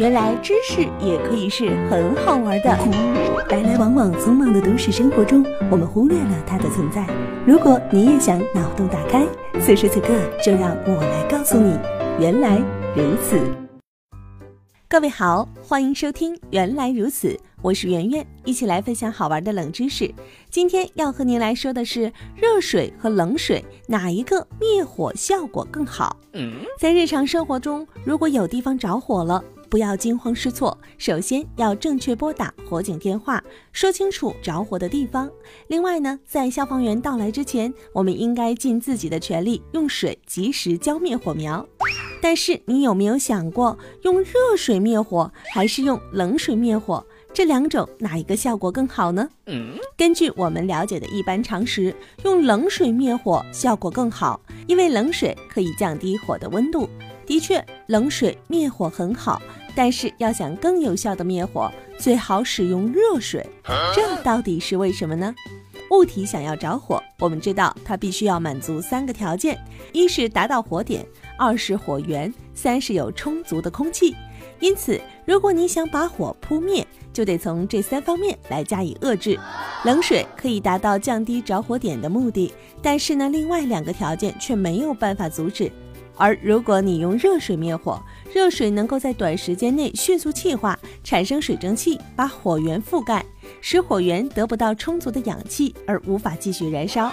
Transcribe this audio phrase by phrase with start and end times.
[0.00, 2.70] 原来知识也可以是很好玩的。
[3.50, 7.06] 来来往往匆忙的都市生活中，我们忽略了它的存在。
[7.46, 9.26] 如果你也想脑洞大开，
[9.60, 10.08] 此时此刻
[10.42, 11.76] 就让我来告诉你，
[12.18, 12.56] 原来
[12.96, 13.38] 如此。
[14.88, 17.28] 各位好，欢迎收听《原来如此》，
[17.60, 20.10] 我是圆圆，一起来分享好玩的冷知识。
[20.48, 26.16] 今天要和您来说的是，热水和冷水哪一个灭火效果更好？
[26.78, 35.30] 在日常生活中，如果有地方着火了，不要惊慌失措，首先要正确拨打火警电话，说清楚着火的地方。
[35.68, 41.64] 另外呢，在消防员到来之前，我们应该尽自己的全力，用水及时浇灭火苗。
[42.20, 47.06] 但是你有没有想过，用热水灭火还是用冷水灭火？
[47.32, 49.28] 这两种哪一个效果更好呢？
[49.96, 51.94] 根据我们了解的一般常识，
[52.24, 56.88] 用冷水灭火效果更好，因为冷水可以降低火的温度。
[57.24, 59.40] 的确，冷水灭火很好。
[59.82, 63.48] 但是要想更有效的灭火，最好使用热水。
[63.94, 65.34] 这到底是为什么呢？
[65.90, 69.58] 物体想要着火，我们知道它必须要满足三个条件：
[69.94, 71.02] 一是达到火点，
[71.38, 74.14] 二是火源，三是有充足的空气。
[74.58, 79.40] 因此，如果你想把火扑灭，就得从这三方面来加以遏制。
[79.86, 82.52] 冷水可以达到降低着火点的目的，
[82.82, 85.72] 但是呢，另外两个条件却没有办法阻止。
[86.16, 87.98] 而如果你用热水灭火，
[88.32, 93.24] 热水能够在短时间内迅速气化，产生水蒸气，把火源覆盖，
[93.60, 97.12] 使火源得不到充足的氧气而无法继续燃烧。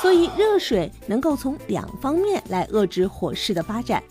[0.00, 4.02] 所以热水能够从两方面来遏制火势的发展。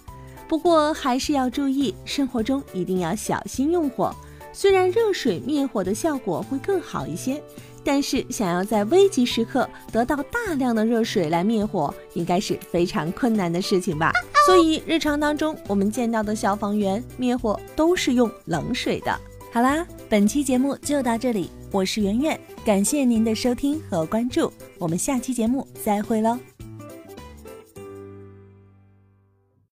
[0.47, 4.13] 不过还是要注意，生活中一定要小心用火。
[4.51, 7.41] 虽然热水灭火的效果会更好一些。
[7.83, 14.11] 但是，想要在危急时刻得到大量的热水来灭火，应该是非常困难的事情吧？
[14.47, 19.13] 所以，日常当中我们见到的消防员灭火都是用冷水的。
[19.51, 26.39] 好啦，本期节目就到这里，我是圆圆，感谢您的收听和关注，我们下期节目再会喽。